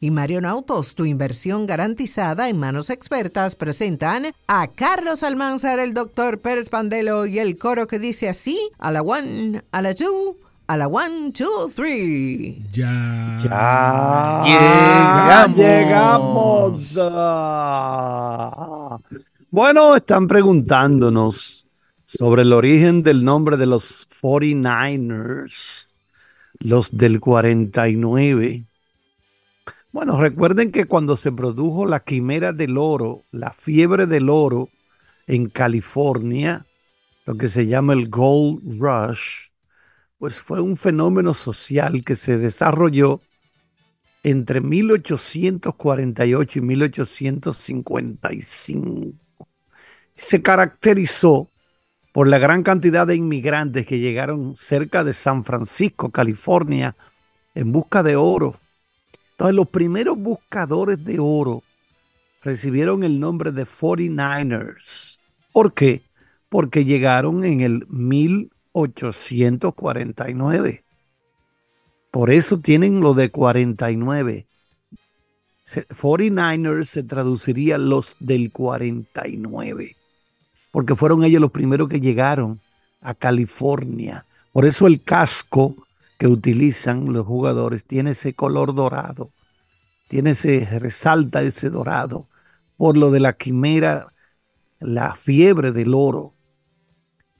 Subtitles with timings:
[0.00, 6.40] y Marion Autos, tu inversión garantizada en manos expertas, presentan a Carlos Almanzar, el doctor
[6.40, 10.36] Pérez Pandelo y el coro que dice así, a la one, a la two,
[10.68, 12.64] a la one, two, three.
[12.70, 13.40] Ya.
[14.46, 15.52] Ya.
[15.54, 16.94] Llegamos.
[16.94, 19.00] Llegamos.
[19.50, 21.66] Bueno, están preguntándonos
[22.04, 25.86] sobre el origen del nombre de los 49ers,
[26.60, 28.64] los del 49.
[29.96, 34.68] Bueno, recuerden que cuando se produjo la quimera del oro, la fiebre del oro
[35.26, 36.66] en California,
[37.24, 39.48] lo que se llama el Gold Rush,
[40.18, 43.22] pues fue un fenómeno social que se desarrolló
[44.22, 49.14] entre 1848 y 1855.
[50.14, 51.48] Se caracterizó
[52.12, 56.94] por la gran cantidad de inmigrantes que llegaron cerca de San Francisco, California,
[57.54, 58.60] en busca de oro
[59.36, 61.62] entonces los primeros buscadores de oro
[62.42, 65.18] recibieron el nombre de 49ers.
[65.52, 66.00] ¿Por qué?
[66.48, 70.84] Porque llegaron en el 1849.
[72.10, 74.46] Por eso tienen lo de 49.
[75.66, 79.96] 49ers se traduciría los del 49.
[80.70, 82.62] Porque fueron ellos los primeros que llegaron
[83.02, 84.24] a California.
[84.50, 85.85] Por eso el casco
[86.18, 89.30] que utilizan los jugadores tiene ese color dorado,
[90.08, 92.28] tiene ese, resalta ese dorado
[92.76, 94.12] por lo de la quimera,
[94.80, 96.34] la fiebre del oro.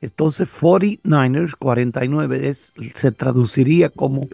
[0.00, 4.28] Entonces 49ers, 49, es, se traduciría como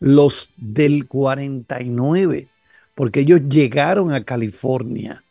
[0.00, 2.48] los del 49,
[2.94, 5.24] porque ellos llegaron a California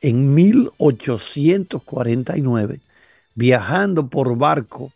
[0.00, 2.80] en 1849,
[3.34, 4.92] viajando por barco.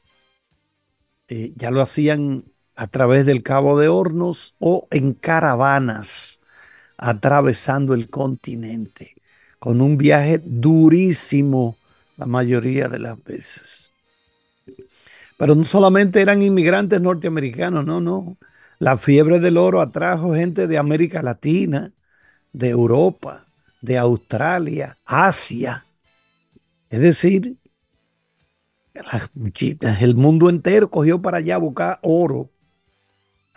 [1.29, 2.45] Eh, ya lo hacían
[2.79, 6.41] a través del Cabo de Hornos o en caravanas
[6.97, 9.17] atravesando el continente,
[9.59, 11.77] con un viaje durísimo
[12.17, 13.91] la mayoría de las veces.
[15.37, 18.37] Pero no solamente eran inmigrantes norteamericanos, no, no.
[18.79, 21.91] La fiebre del oro atrajo gente de América Latina,
[22.53, 23.45] de Europa,
[23.81, 25.85] de Australia, Asia.
[26.91, 27.57] Es decir,
[30.01, 32.51] el mundo entero cogió para allá a buscar oro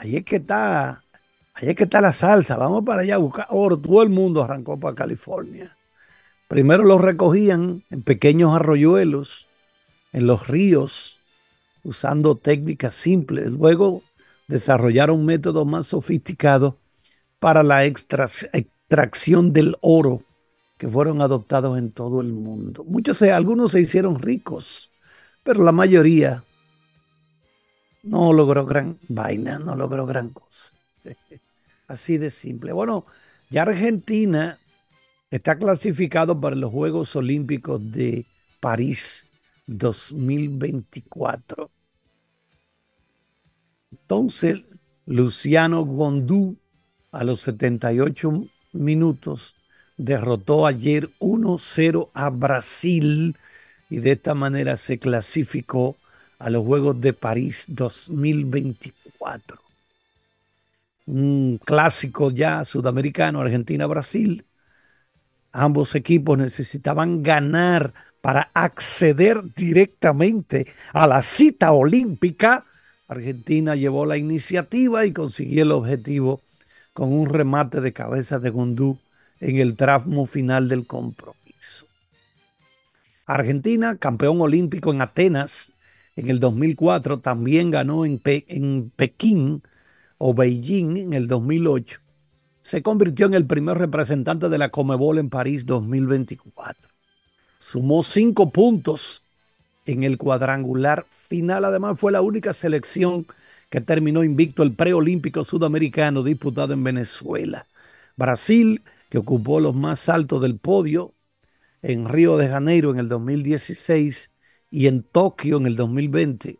[0.02, 1.04] ahí es que está,
[1.54, 3.78] ahí es que está la salsa, vamos para allá a buscar oro.
[3.78, 5.78] Todo el mundo arrancó para California.
[6.48, 9.48] Primero lo recogían en pequeños arroyuelos,
[10.12, 11.20] en los ríos,
[11.84, 13.52] usando técnicas simples.
[13.52, 14.02] Luego
[14.48, 16.74] desarrollaron métodos más sofisticados
[17.40, 20.24] para la extracción del oro
[20.78, 22.84] que fueron adoptados en todo el mundo.
[22.86, 24.90] Muchos, algunos se hicieron ricos,
[25.44, 26.44] pero la mayoría
[28.04, 30.74] no logró gran vaina, no logró gran cosa.
[31.88, 32.72] Así de simple.
[32.72, 33.06] Bueno,
[33.50, 34.60] ya Argentina
[35.30, 38.26] está clasificado para los Juegos Olímpicos de
[38.60, 39.28] París
[39.68, 41.70] 2024.
[43.92, 44.64] Entonces,
[45.06, 46.58] Luciano Gondú
[47.12, 49.56] a los 78 minutos
[49.98, 53.38] derrotó ayer 1-0 a Brasil
[53.90, 55.98] y de esta manera se clasificó
[56.42, 59.60] a los Juegos de París 2024.
[61.06, 64.46] Un clásico ya sudamericano, Argentina-Brasil.
[65.52, 72.66] Ambos equipos necesitaban ganar para acceder directamente a la cita olímpica.
[73.08, 76.42] Argentina llevó la iniciativa y consiguió el objetivo
[76.94, 78.98] con un remate de cabeza de Gondú
[79.40, 81.88] en el tramo final del compromiso.
[83.26, 85.74] Argentina, campeón olímpico en Atenas
[86.16, 89.64] en el 2004, también ganó en, en Pekín
[90.18, 92.00] o Beijing en el 2008.
[92.64, 96.92] Se convirtió en el primer representante de la Comebol en París 2024.
[97.60, 99.24] Sumó cinco puntos
[99.86, 101.66] en el cuadrangular final.
[101.66, 103.26] Además, fue la única selección
[103.70, 107.68] que terminó invicto el preolímpico sudamericano disputado en Venezuela.
[108.16, 111.14] Brasil, que ocupó los más altos del podio
[111.82, 114.31] en Río de Janeiro en el 2016,
[114.72, 116.58] y en Tokio en el 2020,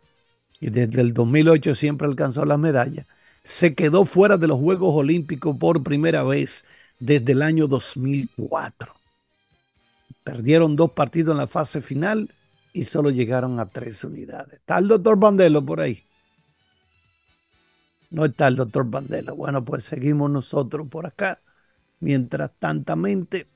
[0.60, 3.06] y desde el 2008 siempre alcanzó las medallas,
[3.42, 6.64] se quedó fuera de los Juegos Olímpicos por primera vez
[7.00, 8.94] desde el año 2004.
[10.22, 12.32] Perdieron dos partidos en la fase final
[12.72, 14.54] y solo llegaron a tres unidades.
[14.54, 16.04] ¿Está el doctor Bandelo por ahí?
[18.10, 19.34] No está el doctor Bandelo.
[19.34, 21.40] Bueno, pues seguimos nosotros por acá.
[21.98, 23.48] Mientras tantamente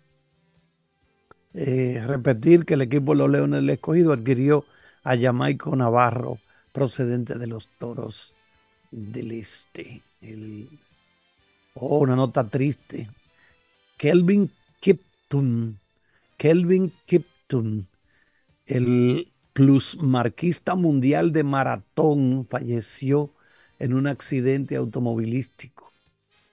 [1.56, 4.64] eh, repetir que el equipo de los Leones del Escogido adquirió
[5.02, 6.38] a Jamaico Navarro,
[6.72, 8.34] procedente de los Toros
[8.90, 10.02] del Este.
[11.74, 13.08] Oh, una nota triste.
[13.96, 14.50] Kelvin
[14.80, 15.78] Kipton,
[16.36, 17.88] Kelvin Kipton,
[18.66, 23.30] el plusmarquista mundial de maratón, falleció
[23.78, 25.92] en un accidente automovilístico.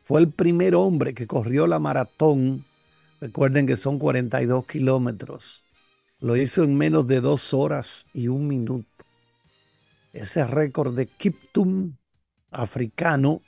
[0.01, 2.65] Fue el primer hombre que corrió la maratón.
[3.23, 5.63] Recuerden que son 42 kilómetros.
[6.19, 9.05] Lo hizo en menos de dos horas y un minuto.
[10.11, 11.95] Ese récord de Kiptum
[12.51, 13.41] africano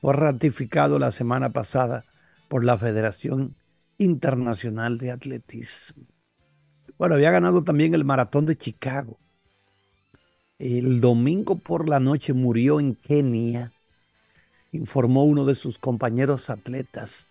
[0.00, 2.06] fue ratificado la semana pasada
[2.48, 3.54] por la Federación
[3.98, 6.06] Internacional de Atletismo.
[6.98, 9.16] Bueno, había ganado también el maratón de Chicago.
[10.58, 13.72] El domingo por la noche murió en Kenia,
[14.72, 17.29] informó uno de sus compañeros atletas,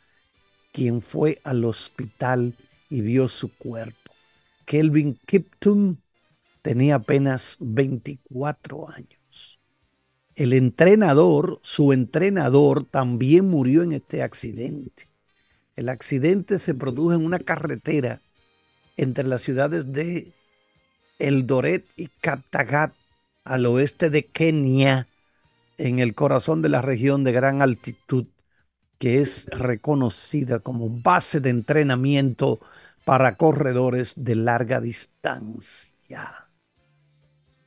[0.80, 2.56] quien fue al hospital
[2.90, 4.14] y vio su cuerpo.
[4.64, 5.98] Kelvin Kiptum
[6.62, 9.60] tenía apenas 24 años.
[10.36, 15.10] El entrenador, su entrenador, también murió en este accidente.
[15.76, 18.22] El accidente se produjo en una carretera
[18.96, 20.32] entre las ciudades de
[21.18, 22.94] Eldoret y Kaptagat,
[23.44, 25.10] al oeste de Kenia,
[25.78, 28.28] en el corazón de la región de gran altitud,
[29.00, 32.60] que es reconocida como base de entrenamiento
[33.06, 36.50] para corredores de larga distancia.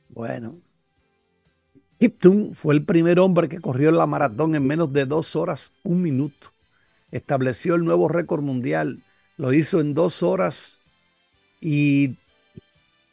[0.09, 0.61] Bueno,
[1.99, 6.01] Kiptum fue el primer hombre que corrió la maratón en menos de dos horas, un
[6.01, 6.53] minuto.
[7.11, 9.03] Estableció el nuevo récord mundial.
[9.37, 10.81] Lo hizo en dos horas
[11.59, 12.17] y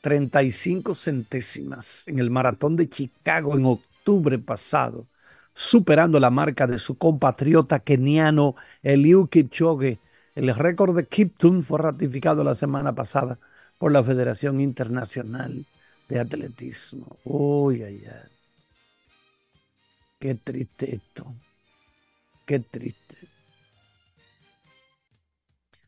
[0.02, 5.06] 35 centésimas en el maratón de Chicago en octubre pasado,
[5.54, 10.00] superando la marca de su compatriota keniano Eliud Kipchoge.
[10.34, 13.38] El récord de Kiptum fue ratificado la semana pasada
[13.78, 15.66] por la Federación Internacional
[16.08, 17.18] de Atletismo.
[17.24, 18.30] Uy, ay, ay.
[20.18, 21.34] Qué triste esto.
[22.46, 23.16] Qué triste.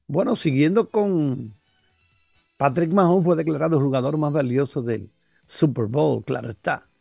[0.06, 1.54] Bueno, siguiendo con
[2.56, 5.10] Patrick Mahomes fue declarado jugador más valioso del
[5.46, 6.91] Super Bowl, claro está.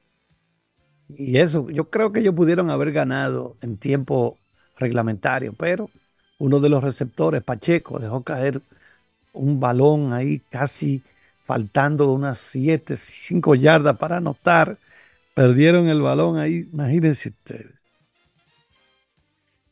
[1.18, 4.38] Y eso, yo creo que ellos pudieron haber ganado en tiempo
[4.78, 5.90] reglamentario, pero
[6.40, 8.62] uno de los receptores, Pacheco, dejó caer
[9.34, 11.04] un balón ahí casi
[11.46, 14.78] faltando unas 7, 5 yardas para anotar.
[15.34, 17.74] Perdieron el balón ahí, imagínense ustedes.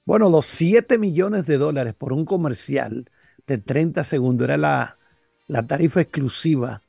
[0.06, 3.10] Bueno, los 7 millones de dólares por un comercial
[3.46, 5.00] de 30 segundos era la
[5.50, 6.84] la tarifa exclusiva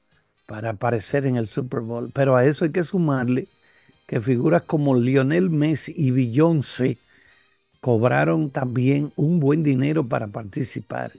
[0.47, 2.13] para aparecer en el Super Bowl.
[2.15, 3.49] Pero a eso hay que sumarle
[4.11, 6.99] que figuras como Lionel Messi y Beyoncé
[7.81, 11.13] cobraron también un buen dinero para participar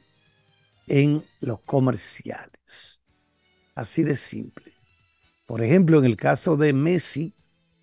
[0.87, 3.01] en los comerciales.
[3.75, 4.73] Así de simple.
[5.45, 7.33] Por ejemplo, en el caso de Messi,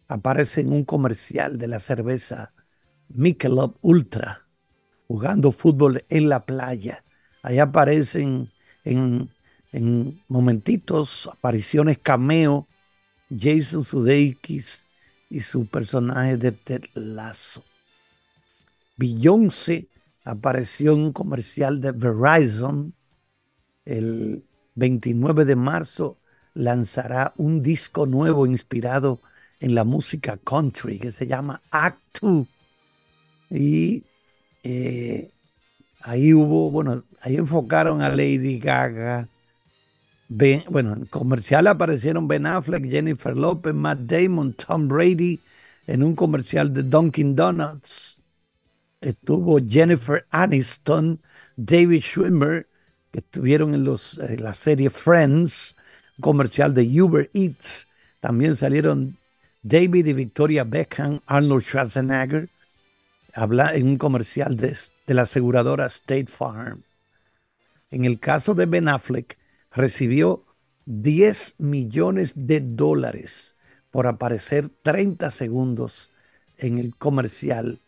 [0.09, 2.53] aparece en un comercial de la cerveza
[3.09, 4.47] Michelob Ultra,
[5.07, 7.03] jugando fútbol en la playa.
[7.43, 8.51] Ahí aparecen
[8.85, 9.31] en
[9.73, 12.67] en momentitos, apariciones cameo,
[13.31, 14.88] Jason Sudeikis
[15.31, 17.65] y su personaje de Ted Lasso.
[18.97, 19.89] Beyoncé
[20.25, 22.95] apareció en un comercial de Verizon.
[23.85, 24.45] El
[24.75, 26.19] 29 de marzo
[26.55, 29.21] lanzará un disco nuevo inspirado
[29.61, 32.47] en la música country que se llama Act 2.
[33.51, 34.05] Y
[34.63, 35.31] eh,
[36.01, 39.29] ahí hubo, bueno, ahí enfocaron a Lady Gaga,
[40.28, 45.40] bueno, en comercial aparecieron Ben Affleck, Jennifer Lopez, Matt Damon, Tom Brady
[45.87, 48.20] en un comercial de Dunkin' Donuts.
[49.00, 51.20] Estuvo Jennifer Aniston,
[51.56, 52.66] David Schwimmer,
[53.11, 55.76] que estuvieron en, los, la serie Friends,
[56.20, 57.88] comercial de Uber Eats.
[58.20, 59.16] También salieron
[59.62, 62.50] David y Victoria Beckham, Arnold Schwarzenegger,
[63.32, 66.82] habla en un comercial de la aseguradora State Farm.
[67.90, 69.38] En el caso de Ben Affleck,
[69.78, 70.44] recibió
[70.87, 73.56] 10 millones de dólares
[73.90, 76.11] por aparecer 30 segundos
[76.56, 77.80] en el comercial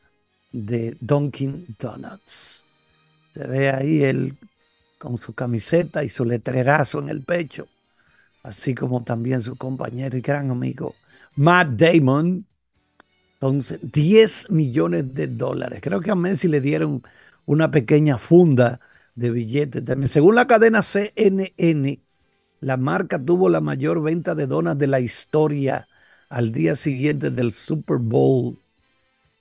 [0.52, 2.66] de Dunkin' Donuts.
[3.34, 4.36] Se ve ahí él
[4.98, 7.66] con su camiseta y su letrerazo en el pecho,
[8.42, 10.94] así como también su compañero y gran amigo
[11.36, 12.46] Matt Damon.
[13.34, 15.80] Entonces, 10 millones de dólares.
[15.82, 17.02] Creo que a Messi le dieron
[17.46, 18.80] una pequeña funda
[19.20, 19.84] de billetes.
[19.84, 22.00] También, según la cadena CNN,
[22.60, 25.88] la marca tuvo la mayor venta de donas de la historia
[26.30, 28.58] al día siguiente del Super Bowl,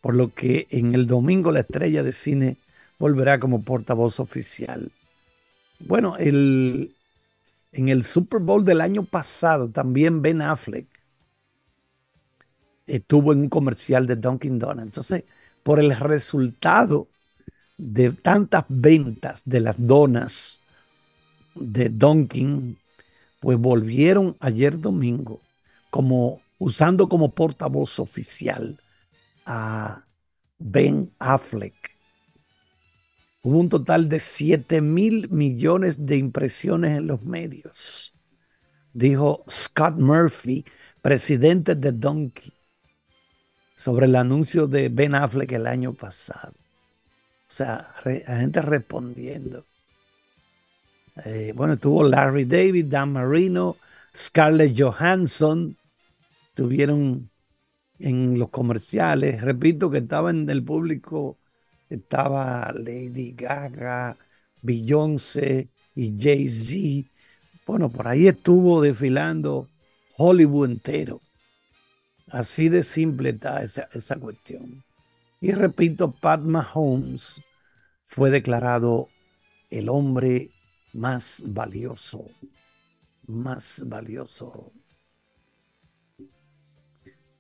[0.01, 2.57] por lo que en el domingo la estrella de cine
[2.99, 4.91] volverá como portavoz oficial.
[5.79, 6.93] Bueno, el,
[7.71, 10.87] en el Super Bowl del año pasado también Ben Affleck
[12.85, 14.83] estuvo en un comercial de Dunkin' Donuts.
[14.83, 15.23] Entonces,
[15.63, 17.07] por el resultado
[17.79, 20.61] de tantas ventas de las donas
[21.55, 22.77] de Dunkin',
[23.39, 25.41] pues volvieron ayer domingo
[25.89, 28.77] como usando como portavoz oficial
[29.45, 30.03] a
[30.57, 31.97] Ben Affleck.
[33.41, 38.13] Hubo un total de 7 mil millones de impresiones en los medios,
[38.91, 40.65] dijo Scott Murphy,
[41.01, 42.51] presidente de Donkey,
[43.73, 46.58] sobre el anuncio de Ben Affleck el año pasado.
[47.49, 49.65] O sea, la gente respondiendo.
[51.25, 53.77] Eh, bueno, estuvo Larry David, Dan Marino,
[54.15, 55.75] Scarlett Johansson,
[56.53, 57.29] tuvieron
[57.99, 59.41] en los comerciales.
[59.41, 61.37] Repito que estaba en el público,
[61.89, 64.15] estaba Lady Gaga,
[64.61, 67.09] Beyoncé y Jay-Z.
[67.65, 69.67] Bueno, por ahí estuvo desfilando
[70.17, 71.21] Hollywood entero.
[72.27, 74.83] Así de simple está esa cuestión.
[75.41, 77.41] Y repito, Pat Mahomes
[78.05, 79.09] fue declarado
[79.69, 80.49] el hombre
[80.93, 82.25] más valioso,
[83.25, 84.71] más valioso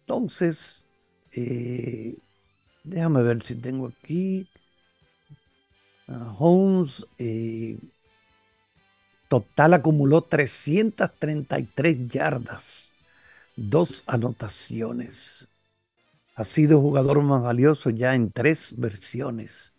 [0.09, 0.87] entonces,
[1.33, 2.17] eh,
[2.83, 4.49] déjame ver si tengo aquí.
[6.39, 7.77] Holmes, eh,
[9.27, 12.97] total acumuló 333 yardas,
[13.55, 15.47] dos anotaciones.
[16.39, 19.73] Ha sido jugador más valioso ya en tres versiones.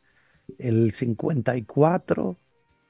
[0.59, 2.37] El 54,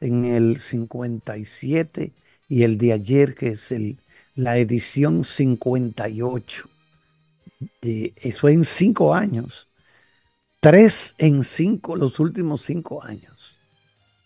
[0.00, 2.12] en el 57
[2.48, 4.00] y el de ayer que es el,
[4.34, 6.68] la edición 58
[7.80, 9.68] eso en cinco años.
[10.58, 13.56] Tres en cinco, los últimos cinco años.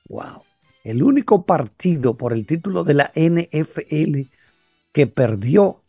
[0.08, 0.42] Wow.
[0.84, 4.30] El único partido por el título de la NFL
[4.92, 5.83] que perdió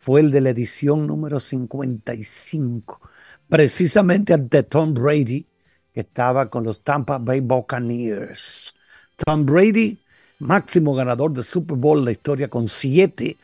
[0.00, 3.00] fue el de la edición número 55,
[3.48, 5.46] precisamente ante Tom Brady,
[5.94, 8.74] que estaba con los Tampa Bay Buccaneers.
[9.24, 9.98] Tom Brady,
[10.40, 13.36] máximo ganador de Super Bowl en la historia, con siete,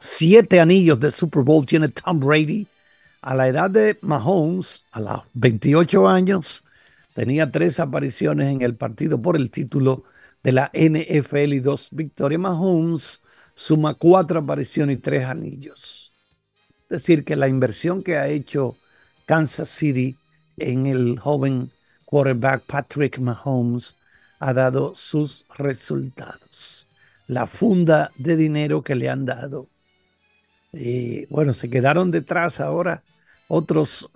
[0.00, 2.66] siete anillos de Super Bowl tiene Tom Brady
[3.22, 6.64] a la edad de Mahomes, a los 28 años,
[7.14, 10.04] tenía tres apariciones en el partido por el título
[10.42, 12.40] de la NFL y dos victorias.
[12.40, 13.24] Mahomes
[13.54, 15.99] suma cuatro apariciones y tres anillos.
[16.90, 18.76] Decir, que la inversión que ha hecho
[19.26, 20.16] Kansas City
[20.58, 21.70] en el joven
[22.04, 23.96] quarterback Patrick Mahomes
[24.40, 26.86] ha dado sus resultados.
[27.26, 29.68] La funda de dinero que le han dado
[30.72, 33.02] y bueno, se quedaron detrás ahora
[33.48, 34.08] otros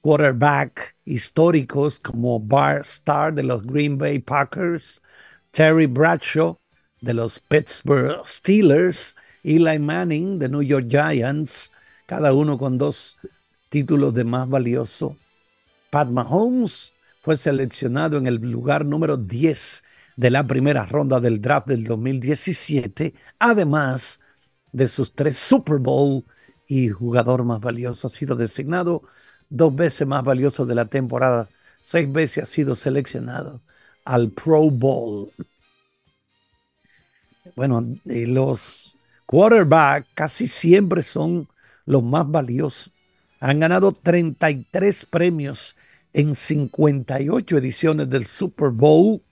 [0.00, 5.00] quarterback históricos como Bart Starr de los Green Bay Packers,
[5.52, 6.58] Terry Bradshaw
[7.00, 11.72] de los Pittsburgh Steelers, Eli Manning de New York Giants,
[12.10, 13.18] cada uno con dos
[13.68, 15.16] títulos de más valioso.
[15.90, 19.84] Pat Mahomes fue seleccionado en el lugar número 10
[20.16, 23.14] de la primera ronda del draft del 2017.
[23.38, 24.20] Además,
[24.72, 26.24] de sus tres Super Bowl
[26.66, 28.08] y jugador más valioso.
[28.08, 29.04] Ha sido designado
[29.48, 31.48] dos veces más valioso de la temporada.
[31.80, 33.62] Seis veces ha sido seleccionado
[34.04, 35.30] al Pro Bowl.
[37.54, 41.46] Bueno, los quarterbacks casi siempre son
[41.90, 42.92] los más valiosos.
[43.40, 45.76] Han ganado 33 premios
[46.12, 49.22] en 58 ediciones del Super Bowl,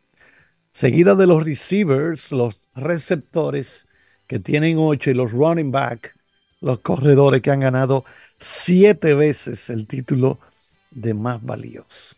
[0.73, 3.89] seguida de los receivers, los receptores
[4.27, 6.17] que tienen ocho, y los running back,
[6.61, 8.05] los corredores que han ganado
[8.39, 10.39] siete veces el título
[10.91, 12.17] de más valioso.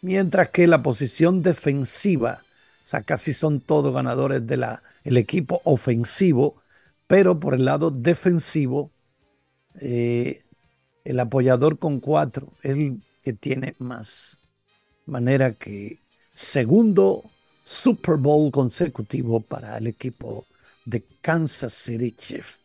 [0.00, 2.44] Mientras que la posición defensiva,
[2.84, 4.64] o sea, casi son todos ganadores del
[5.04, 6.62] el equipo ofensivo,
[7.06, 8.93] pero por el lado defensivo,
[9.80, 10.42] eh,
[11.04, 14.38] el apoyador con cuatro el que tiene más.
[15.06, 15.98] Manera que
[16.32, 17.30] segundo
[17.64, 20.46] Super Bowl consecutivo para el equipo
[20.84, 22.56] de Kansas City Chief.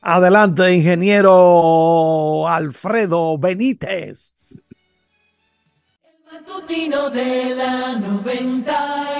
[0.00, 4.32] Adelante, ingeniero Alfredo Benítez.
[4.50, 9.12] El matutino de la 90.